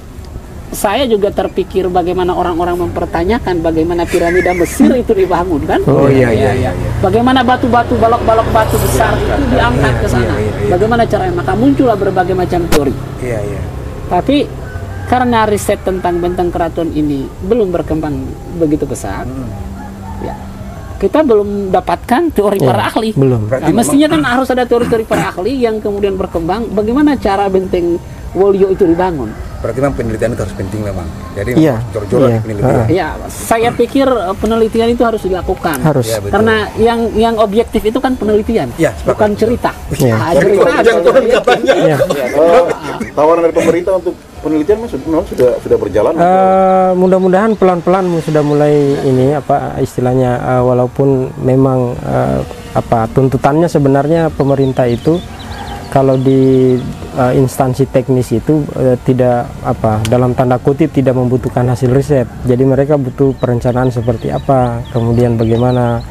[0.69, 5.79] saya juga terpikir bagaimana orang-orang mempertanyakan bagaimana piramida Mesir itu dibangun kan?
[5.85, 6.71] Oh iya iya iya.
[6.99, 10.33] Bagaimana batu-batu balok-balok batu besar itu diangkat ke sana?
[10.67, 11.33] Bagaimana caranya?
[11.35, 12.95] Maka muncullah berbagai macam teori.
[13.19, 13.61] Iya iya.
[14.07, 14.47] Tapi
[15.07, 18.23] karena riset tentang benteng keraton ini belum berkembang
[18.55, 19.27] begitu besar,
[20.23, 20.31] ya
[20.95, 23.11] kita belum dapatkan teori Ya, para ahli.
[23.11, 23.51] belum.
[23.51, 26.71] Nah, mestinya kan harus ada teori-teori para ahli yang kemudian berkembang.
[26.71, 27.99] Bagaimana cara benteng
[28.31, 29.27] Wolio itu dibangun?
[29.63, 31.07] Berarti memang penelitian itu harus penting memang.
[31.39, 32.39] Jadi Iya, jor-joran iya.
[32.43, 32.83] penelitian.
[32.91, 35.79] Ya, saya pikir eh, penelitian itu harus dilakukan.
[35.79, 36.11] Harus.
[36.11, 36.33] Iya, betul.
[36.35, 39.15] Karena yang yang objektif itu kan penelitian, Ya, sepakat.
[39.15, 39.71] bukan cerita.
[39.95, 40.15] Iya.
[40.19, 40.91] Ah, cerita ada.
[41.63, 41.97] Ya.
[42.35, 42.67] Oh,
[43.15, 46.13] tawaran dari pemerintah untuk penelitian memang sudah, sudah sudah berjalan.
[46.19, 48.75] Eh, mudah-mudahan pelan-pelan sudah mulai
[49.07, 52.39] ini apa istilahnya eh, walaupun memang eh,
[52.75, 55.23] apa tuntutannya sebenarnya pemerintah itu
[55.93, 56.73] kalau di
[57.13, 62.25] eh, instansi teknis itu eh, tidak apa dalam tanda kutip tidak membutuhkan hasil riset.
[62.49, 66.01] Jadi mereka butuh perencanaan seperti apa kemudian bagaimana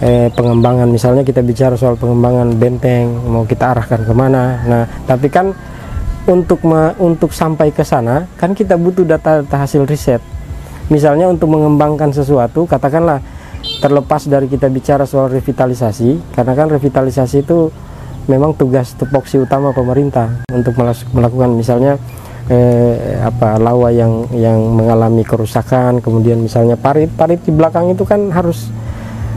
[0.00, 0.88] eh, pengembangan.
[0.88, 4.64] Misalnya kita bicara soal pengembangan benteng mau kita arahkan ke mana.
[4.64, 5.52] Nah tapi kan
[6.24, 10.24] untuk me- untuk sampai ke sana kan kita butuh data-data hasil riset.
[10.88, 13.20] Misalnya untuk mengembangkan sesuatu katakanlah
[13.84, 17.68] terlepas dari kita bicara soal revitalisasi karena kan revitalisasi itu
[18.30, 20.78] memang tugas tupoksi utama pemerintah untuk
[21.10, 21.98] melakukan misalnya
[22.46, 28.30] eh, apa lawa yang yang mengalami kerusakan kemudian misalnya parit parit di belakang itu kan
[28.30, 28.70] harus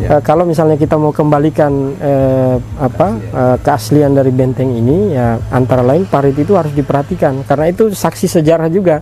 [0.04, 5.86] Eh, kalau misalnya kita mau kembalikan eh, apa eh, keaslian dari benteng ini ya antara
[5.86, 7.46] lain parit itu harus diperhatikan.
[7.46, 9.00] Karena itu saksi sejarah juga.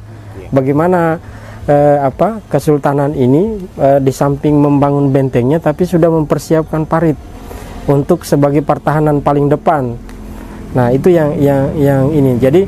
[0.51, 1.15] Bagaimana
[1.65, 7.15] eh, apa kesultanan ini eh, di samping membangun bentengnya tapi sudah mempersiapkan parit
[7.91, 9.99] untuk sebagai pertahanan paling depan.
[10.71, 12.39] Nah, itu yang yang yang ini.
[12.39, 12.63] Jadi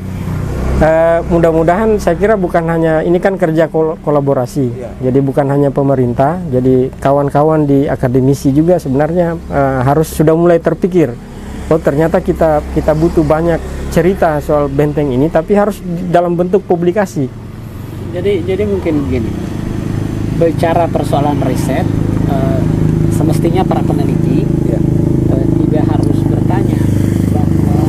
[0.76, 4.68] eh, mudah-mudahan saya kira bukan hanya ini kan kerja kol- kolaborasi.
[5.00, 11.16] Jadi bukan hanya pemerintah, jadi kawan-kawan di akademisi juga sebenarnya eh, harus sudah mulai terpikir.
[11.72, 13.56] Oh, ternyata kita kita butuh banyak
[13.88, 15.80] cerita soal benteng ini tapi harus
[16.12, 17.24] dalam bentuk publikasi.
[18.12, 19.32] Jadi jadi mungkin begini.
[20.34, 21.88] Bicara persoalan riset,
[22.28, 22.60] eh,
[23.16, 24.76] semestinya para peneliti Iya.
[25.32, 26.80] eh, tidak harus bertanya
[27.32, 27.80] bahwa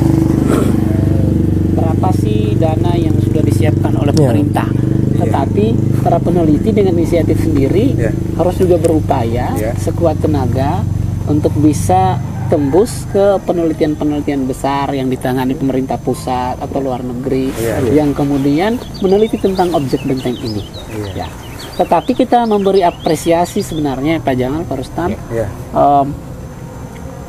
[0.55, 1.27] eh,
[1.75, 4.19] berapa sih dana yang sudah disiapkan oleh Iya.
[4.19, 4.67] pemerintah.
[5.15, 5.65] Tetapi
[6.01, 8.11] para peneliti dengan inisiatif sendiri Iya.
[8.35, 9.71] harus juga berupaya Iya.
[9.77, 10.81] sekuat tenaga
[11.25, 18.13] untuk bisa tembus ke penelitian-penelitian besar yang ditangani pemerintah pusat atau luar negeri Iya, yang
[18.13, 20.61] kemudian meneliti tentang objek benteng ini.
[20.93, 21.25] Iya.
[21.25, 21.27] Ya.
[21.75, 25.47] Tetapi kita memberi apresiasi sebenarnya Pak Jamal, Pak Rustam, Iya.
[25.73, 26.07] em,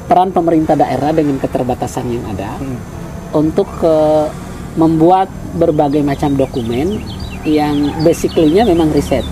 [0.07, 2.61] peran pemerintah daerah dengan keterbatasan yang ada
[3.33, 4.27] untuk eh,
[4.77, 7.01] membuat berbagai macam dokumen
[7.49, 9.25] yang basically-nya memang riset.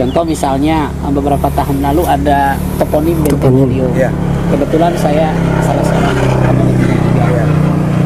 [0.00, 3.68] Contoh misalnya eh, beberapa tahun lalu ada toponim Benteng.
[3.92, 4.10] Iya.
[4.48, 5.28] Kebetulan saya
[5.60, 6.16] salah seorang.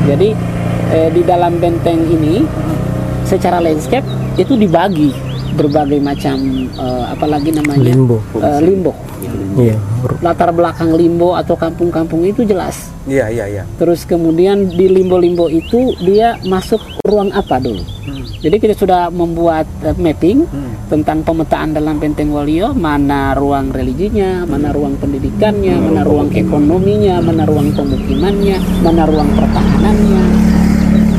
[0.03, 0.29] Jadi
[0.91, 2.43] eh, di dalam benteng ini
[3.23, 5.15] secara landscape itu dibagi
[5.55, 8.19] berbagai macam eh, apalagi namanya Limbo.
[8.41, 8.93] Eh, limbo.
[9.59, 9.77] Iya.
[10.25, 12.91] Latar belakang limbo atau kampung-kampung itu jelas.
[13.07, 13.63] Iya, iya, iya.
[13.77, 17.83] Terus kemudian di limbo-limbo itu dia masuk ruang apa dulu.
[18.43, 20.43] Jadi kita sudah membuat eh, mapping
[20.91, 27.47] tentang pemetaan dalam Benteng Walio, mana ruang religinya, mana ruang pendidikannya, mana ruang ekonominya, mana
[27.47, 30.23] ruang pemukimannya, mana ruang pertahanannya,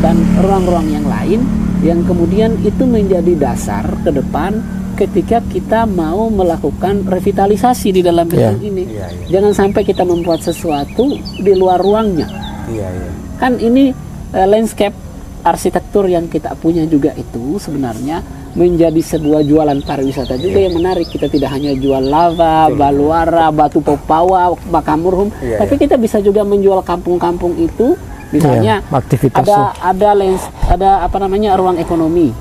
[0.03, 1.41] dan ruang-ruang yang lain
[1.83, 4.63] yang kemudian itu menjadi dasar ke depan
[4.93, 8.84] ketika kita mau melakukan revitalisasi di dalam benteng ini.
[8.88, 9.25] Iya, iya.
[9.29, 12.29] Jangan sampai kita membuat sesuatu di luar ruangnya
[12.65, 13.10] Iya, iya.
[13.36, 13.91] kan ini
[14.32, 14.95] eh, landscape
[15.41, 20.65] arsitektur yang kita punya juga itu sebenarnya menjadi sebuah jualan pariwisata juga Iya.
[20.69, 26.17] yang menarik kita tidak hanya jual lava, baluara, batu popawa, makamurhum, Iya, tapi kita bisa
[26.17, 27.97] juga menjual kampung-kampung itu
[28.29, 29.41] misalnya Iya, aktivitasnya.
[29.43, 32.32] ada ada lens ada apa namanya ruang ekonomi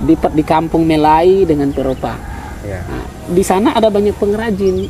[0.00, 2.16] di di kampung Melai dengan Peropa.
[2.66, 2.82] Iya.
[3.26, 4.86] Di sana ada banyak pengrajin.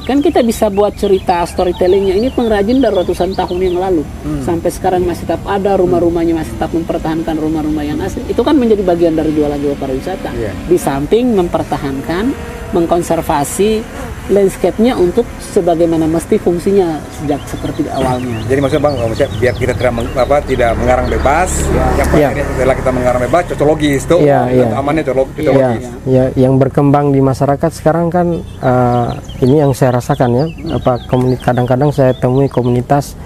[0.00, 2.14] Kan kita bisa buat cerita storytellingnya.
[2.14, 4.02] Ini pengrajin dari ratusan tahun yang lalu.
[4.42, 8.22] Sampai sekarang masih tetap ada rumah-rumahnya masih tetap mempertahankan rumah-rumah yang asli.
[8.26, 10.30] Itu kan menjadi bagian dari jualan jual pariwisata.
[10.34, 10.50] Iya.
[10.66, 12.30] Di samping mempertahankan,
[12.70, 13.82] mengkonservasi
[14.30, 18.38] landscape-nya untuk sebagaimana mesti fungsinya sejak seperti di awalnya.
[18.46, 21.50] Jadi maksudnya bang, maksudnya biar kita tidak meng- apa tidak mengarang bebas,
[21.98, 22.28] yang Iya.
[22.30, 24.68] pada setelah kita mengarang bebas, cocologis tuh, Iya, iya.
[24.78, 25.84] amannya cocolo- Ya, cocologis.
[26.06, 29.08] ya, yang berkembang di masyarakat sekarang kan eh,
[29.40, 30.44] ini yang saya rasakan ya.
[30.76, 31.00] Apa
[31.40, 33.16] kadang-kadang saya temui komunitas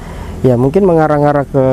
[0.47, 1.65] ya mungkin mengarah-arah ke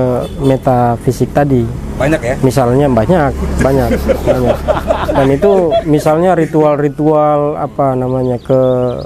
[0.41, 1.62] metafisik tadi.
[2.02, 2.36] Banyak ya.
[2.41, 3.30] Misalnya banyak,
[3.62, 3.89] banyak,
[4.26, 4.58] banyak.
[5.13, 5.52] Dan itu
[5.86, 8.62] misalnya ritual-ritual apa namanya ke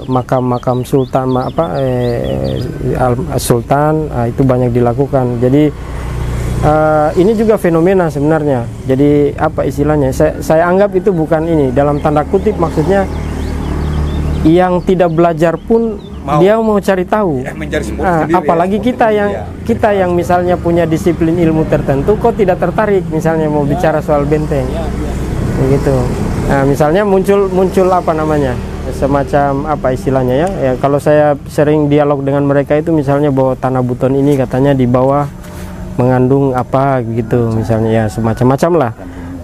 [0.08, 2.62] makam-makam sultan apa eh,
[2.96, 5.36] al- sultan ah, itu banyak dilakukan.
[5.42, 5.68] Jadi
[6.64, 8.64] eh, ini juga fenomena sebenarnya.
[8.88, 10.14] Jadi apa istilahnya?
[10.14, 13.04] Saya, saya anggap itu bukan ini dalam tanda kutip maksudnya
[14.46, 16.38] yang tidak belajar pun Mau.
[16.38, 17.42] dia mau cari tahu.
[17.42, 18.34] Ya, mencari sebuah Ah, ya.
[18.36, 19.42] apalagi kita yang Iya.
[19.62, 24.66] kita yang misalnya punya disiplin ilmu tertentu kok tidak tertarik misalnya mau bicara soal benteng
[25.56, 25.94] begitu
[26.46, 28.54] nah misalnya muncul muncul apa namanya
[28.92, 33.82] semacam apa istilahnya ya, ya kalau saya sering dialog dengan mereka itu misalnya bahwa tanah
[33.82, 35.26] buton ini katanya di bawah
[35.94, 38.92] mengandung apa gitu misalnya ya semacam-macam lah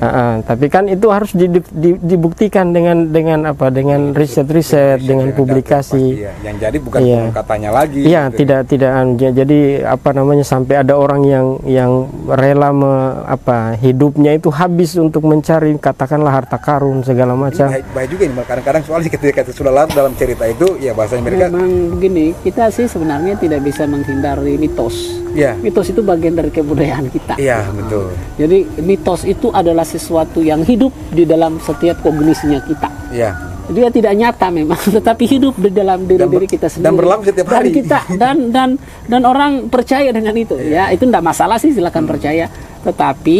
[0.04, 0.34] Ah.
[0.42, 6.32] tapi kan itu harus di- di- dibuktikan dengan dengan apa dengan riset-riset dengan publikasi Iya,
[6.42, 7.22] yang jadi bukan Iya.
[7.30, 8.02] katanya lagi.
[8.02, 8.36] Iya, gitu.
[8.42, 11.92] tidak tidak j- jadi apa namanya sampai ada orang yang yang
[12.26, 12.92] rela me,
[13.24, 17.70] apa hidupnya itu habis untuk mencari katakanlah harta karun segala macam.
[17.70, 21.22] Baik, baik juga ini, kadang-kadang soalnya ketika itu sudah larut dalam cerita itu, ya bahasanya
[21.22, 25.22] mereka, Memang begini, kita sih sebenarnya tidak bisa menghindari mitos.
[25.32, 27.36] iya, Mitos itu bagian dari kebudayaan kita.
[27.36, 32.88] iya betul, Jadi mitos itu adalah sesuatu yang hidup di dalam setiap kognisinya kita.
[33.10, 33.30] iya,
[33.64, 36.96] Dia tidak nyata memang, tetapi hidup di dalam diri Dan ber- diri kita dan sendiri.
[36.96, 37.70] berlaku setiap Dan hari.
[37.70, 38.68] kita dan dan
[39.04, 40.56] dan orang percaya dengan itu.
[40.56, 40.72] Iya.
[40.82, 42.48] Ya, itu tidak masalah sih silakan percaya.
[42.82, 43.38] Tetapi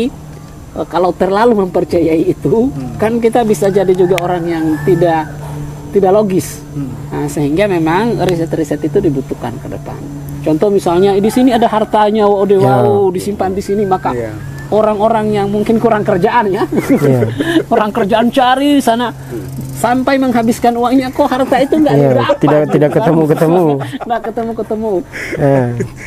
[0.72, 2.96] eh, kalau terlalu mempercayai itu, Hmm.
[2.96, 5.26] kan kita bisa jadi juga orang yang tidak
[5.90, 6.62] tidak logis.
[6.70, 6.88] Hmm.
[7.10, 9.98] Nah, sehingga memang riset-riset itu dibutuhkan ke depan.
[10.42, 12.56] Contoh misalnya di sini ada hartanya, wow, Ya.
[12.58, 14.32] wow, disimpan di sini, maka Iya.
[14.72, 17.28] Orang-orang yang mungkin kurang kerjaan ya, Iya.
[17.70, 19.12] kurang kerjaan cari di sana.
[19.72, 22.36] Sampai menghabiskan uangnya kok harta itu nggak Iya, didapat?
[22.38, 22.96] tidak- tidak kan?
[22.96, 23.64] ketemu-ketemu.
[24.06, 24.92] nggak ketemu ketemu
[25.34, 25.66] Eh,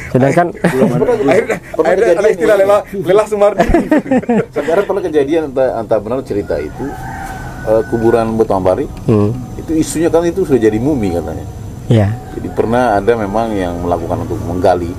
[0.09, 3.67] sedangkan akhirnya, Pernah akhirnya ada kejadian istilah lelah, lelah Sumardi,
[4.55, 6.85] Sekarang pernah kejadian entah benar cerita itu
[7.65, 11.43] eh, kuburan Betambari hmm, itu isunya kan itu sudah jadi mumi katanya.
[11.85, 14.95] ya Jadi pernah ada memang yang melakukan untuk menggali,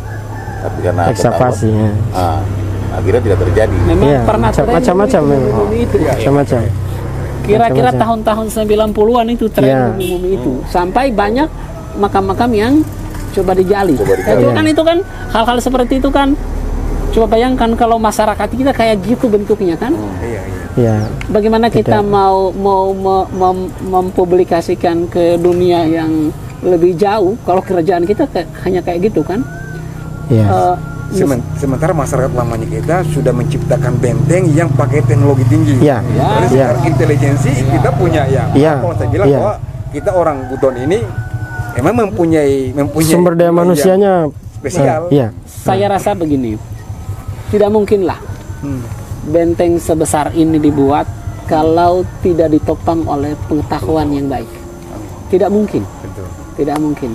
[0.58, 1.90] tapi karena ekskavasi ya.
[2.12, 2.40] ah,
[2.96, 3.76] akhirnya tidak terjadi.
[3.84, 5.66] memang Iya, pernah macam- tren macam-macam memang.
[6.08, 6.60] Macam-macam.
[7.38, 8.00] kira-kira Macam-macam.
[8.02, 9.82] tahun-tahun 90-an itu tren Iya.
[9.94, 11.46] mumi itu sampai banyak
[11.94, 12.72] makam-makam yang
[13.32, 13.94] coba digali.
[13.94, 14.40] Coba Ya, digali.
[14.40, 14.98] itu kan itu kan
[15.30, 16.34] hal-hal seperti itu kan
[17.08, 20.42] coba bayangkan kalau masyarakat kita kayak gitu bentuknya kan iya, iya,
[20.76, 22.04] Ya, bagaimana kita Tidak.
[22.04, 26.28] mau mau me- mem- mempublikasikan ke dunia yang
[26.60, 29.40] lebih jauh kalau kerajaan kita kayak- hanya kayak gitu kan
[30.26, 30.42] ya.
[30.42, 30.95] Eh, Semen-
[31.56, 35.78] sementara masyarakat lamanya kita sudah menciptakan benteng yang pakai teknologi tinggi.
[35.78, 36.18] Ya, Dari
[36.50, 36.72] ya.
[36.72, 38.50] secara intelijensi kita punya ya.
[38.52, 39.38] Ya, Kalau saya bilang ya.
[39.38, 39.54] bahwa
[39.90, 40.98] kita orang Buton ini
[41.76, 45.08] emang mempunyai mempunyai Sumber daya manusianya spesial.
[45.08, 45.30] Iya.
[45.46, 46.56] saya rasa begini
[47.48, 48.18] tidak mungkinlah
[48.56, 48.80] Hmm.
[49.28, 51.04] benteng sebesar ini dibuat
[51.44, 54.48] kalau tidak ditopang oleh pengetahuan yang baik
[55.28, 56.26] tidak mungkin Betul.
[56.56, 57.10] tidak mungkin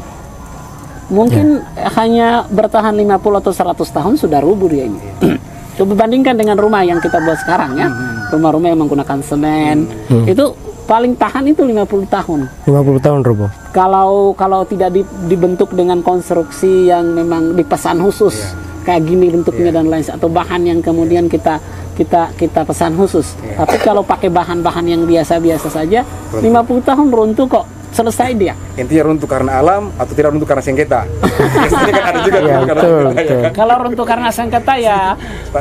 [1.12, 1.60] mungkin
[2.00, 5.00] hanya bertahan 50 atau 100 tahun sudah rubuh dia ini.
[5.78, 7.88] Coba bandingkan dengan rumah yang kita buat sekarang ya.
[8.32, 9.88] Rumah-rumah yang menggunakan semen
[10.24, 10.56] itu
[10.88, 12.39] paling tahan itu 50 tahun.
[12.67, 13.52] 50 tahun roboh.
[13.76, 19.88] Kalau kalau tidak di- dibentuk dengan konstruksi yang memang dipesan khusus kayak gini bentuknya dan
[19.88, 21.62] lain atau bahan yang kemudian kita
[21.95, 23.36] kita kita pesan khusus.
[23.38, 26.02] Tapi kalau pakai bahan-bahan yang biasa-biasa saja
[26.34, 26.43] 50
[26.82, 28.56] tahun runtuh kok selesai dia.
[28.80, 31.01] Intinya runtuh karena alam atau tidak runtuh karena sengketa.
[31.62, 33.41] Biasanya kan ada juga Iya, runtuh karena betul, sengketa, ya betul.
[33.43, 33.51] kan?
[33.51, 34.99] Kalau runtuh karena sengketa ya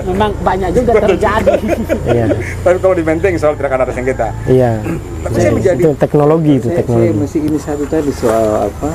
[0.07, 1.53] memang banyak juga terjadi.
[2.11, 2.27] Iya.
[2.63, 4.29] Tapi kalau di Menteng soal tidak akan ada sengketa.
[4.47, 4.71] Iya.
[5.27, 7.19] Tapi saya menjadi Itu teknologi itu saya, saya teknologi.
[7.19, 8.91] masih ini satu tadi soal apa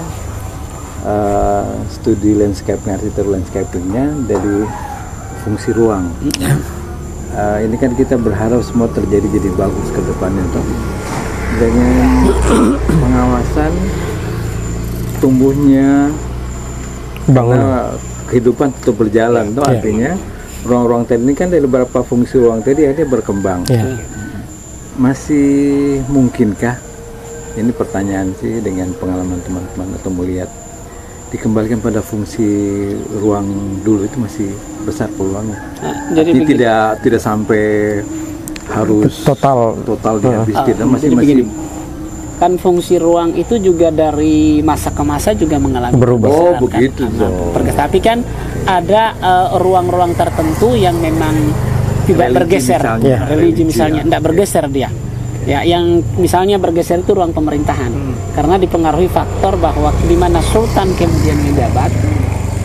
[1.06, 4.66] eh, studi landscape arsitektur landscapingnya dari
[5.44, 6.10] fungsi ruang.
[7.36, 10.64] Eh, ini kan kita berharap semua terjadi jadi bagus ke depannya toh.
[11.56, 12.08] Dengan
[13.00, 13.72] pengawasan
[15.18, 16.12] tumbuhnya
[17.26, 17.56] Bangunan.
[17.58, 17.80] karena
[18.26, 19.72] kehidupan tetap berjalan toh Iya.
[19.74, 20.12] artinya
[20.62, 23.98] ruang-ruang tadi ini kan dari beberapa fungsi ruang tadi akhirnya berkembang Iya.
[24.96, 25.48] masih
[26.06, 26.76] mungkinkah
[27.56, 30.52] ini pertanyaan sih dengan pengalaman teman-teman atau melihat
[31.28, 32.46] dikembalikan pada fungsi
[33.16, 33.48] ruang
[33.82, 34.50] dulu itu masih
[34.84, 37.64] besar peluangnya Nah, jadi tidak tidak sampai
[38.68, 39.78] harus Total.
[39.80, 41.44] total dihabis Ah, tidak masih jadi masih begini.
[42.36, 46.28] kan fungsi ruang itu juga dari masa ke masa juga mengalami Berubah.
[46.28, 46.62] Oh, kan?
[46.62, 47.32] begitu, Zon.
[47.52, 48.20] perges- tapi kan
[48.66, 51.32] ada eh, ruang-ruang tertentu yang memang
[52.04, 53.08] tidak Religi bergeser misalnya.
[53.08, 53.20] Ya.
[53.24, 54.06] religi Religi, misalnya ya.
[54.06, 54.90] tidak bergeser dia
[55.46, 55.84] ya yang
[56.18, 57.94] misalnya bergeser itu ruang pemerintahan
[58.34, 61.94] karena dipengaruhi faktor bahwa di mana sultan kemudian menjabat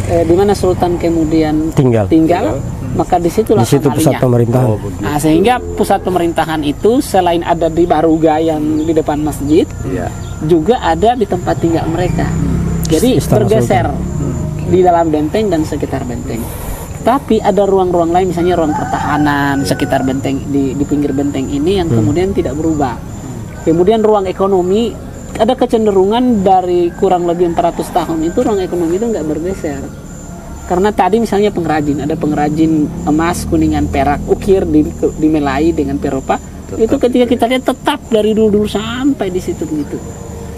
[0.08, 2.04] eh, di mana sultan kemudian Tinggal.
[2.06, 2.56] tinggal
[2.94, 4.66] maka di situ Di situ pusat pemerintahan.
[4.66, 4.78] Oh.
[4.98, 10.10] Nah, sehingga pusat pemerintahan itu selain ada di Baruga yang di depan masjid, Iya.
[10.44, 12.26] juga ada di tempat tinggal mereka.
[12.90, 13.86] Jadi Istana bergeser
[14.70, 16.42] di dalam benteng dan sekitar benteng.
[17.00, 21.88] Tapi ada ruang-ruang lain, misalnya ruang pertahanan sekitar benteng di, di pinggir benteng ini yang
[21.88, 22.98] kemudian tidak berubah.
[23.64, 24.92] Kemudian ruang ekonomi
[25.40, 29.82] ada kecenderungan dari kurang lebih 400 tahun itu ruang ekonomi itu nggak bergeser.
[30.70, 34.86] Karena tadi misalnya pengrajin, ada pengrajin emas, kuningan, perak, ukir di,
[35.18, 36.38] dimelai dengan peropa.
[36.78, 39.98] itu ketika kita lihat tetap dari dulu-dulu sampai di situ begitu.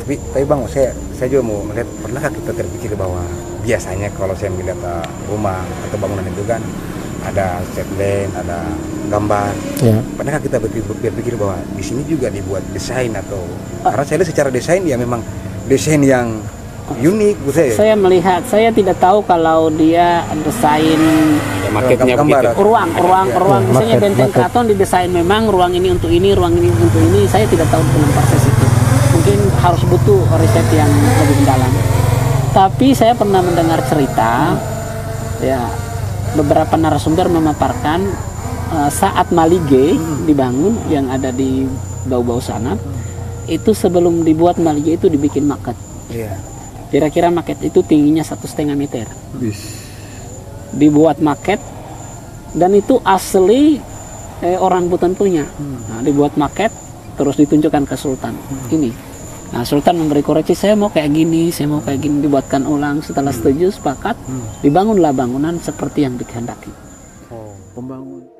[0.04, 3.24] Tapi, tapi bang, saya saya juga mau melihat pernahkah kita terpikir bahwa
[3.64, 6.60] biasanya kalau saya melihat uh, rumah atau bangunan itu kan
[7.24, 8.68] ada setline, ada
[9.08, 9.52] gambar.
[9.80, 9.96] Ya.
[10.18, 13.40] Pernahkah kita berpikir, berpikir bahwa di sini juga dibuat desain atau
[13.80, 15.24] karena saya lihat secara desain ya memang
[15.70, 16.44] desain yang
[16.90, 17.70] unik saya.
[17.72, 21.00] Saya melihat, saya tidak tahu kalau dia desain
[21.62, 22.42] Ya, marketnya Gambar.
[22.42, 22.62] begitu.
[22.62, 23.62] ruang, ruang, ruang.
[23.70, 24.36] Misalnya market, benteng market.
[24.42, 27.24] keraton didesain memang ruang ini untuk ini, ruang ini untuk ini.
[27.30, 28.66] Saya tidak tahu dengan persis itu.
[29.12, 31.72] Mungkin harus butuh riset yang lebih mendalam.
[32.52, 34.52] Tapi saya pernah mendengar cerita,
[35.40, 35.64] ya
[36.36, 38.04] beberapa narasumber memaparkan
[38.72, 39.96] eh, saat Malige
[40.28, 41.64] dibangun yang ada di
[42.04, 42.76] bau-bau sana,
[43.48, 45.76] itu sebelum dibuat Malige itu dibikin maket.
[46.12, 46.51] Iya.
[46.92, 49.08] Kira-kira maket itu tingginya satu setengah meter.
[49.40, 49.88] Bis.
[50.76, 51.56] Dibuat maket
[52.52, 53.80] dan itu asli
[54.44, 55.48] eh, orang Buton punya.
[55.88, 56.68] Nah, dibuat maket
[57.16, 58.36] terus ditunjukkan ke Sultan.
[58.68, 58.92] Ini.
[59.52, 63.04] Nah, Sultan memberi koreksi, saya mau kayak gini, saya mau kayak gini, dibuatkan ulang.
[63.04, 64.16] Setelah setuju, sepakat,
[64.64, 66.72] dibangunlah bangunan seperti yang dikehendaki.
[67.76, 68.31] Pembangun.